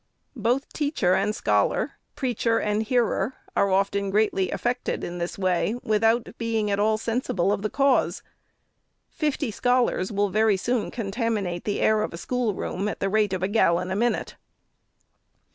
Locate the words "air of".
11.81-12.15